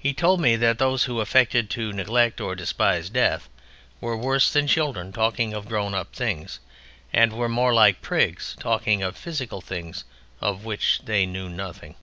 He 0.00 0.12
told 0.12 0.40
me 0.40 0.56
that 0.56 0.80
those 0.80 1.04
who 1.04 1.20
affected 1.20 1.70
to 1.70 1.92
neglect 1.92 2.40
or 2.40 2.56
to 2.56 2.58
despise 2.58 3.08
Death 3.08 3.48
were 4.00 4.16
worse 4.16 4.52
than 4.52 4.66
children 4.66 5.12
talking 5.12 5.54
of 5.54 5.68
grown 5.68 5.94
up 5.94 6.12
things, 6.16 6.58
and 7.12 7.32
were 7.32 7.48
more 7.48 7.72
like 7.72 8.02
prigs 8.02 8.56
talking 8.58 9.04
of 9.04 9.16
physical 9.16 9.60
things 9.60 10.02
of 10.40 10.64
which 10.64 11.02
they 11.04 11.26
knew 11.26 11.48
nothing. 11.48 11.94